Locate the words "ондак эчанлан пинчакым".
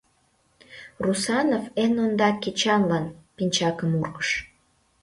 2.03-3.91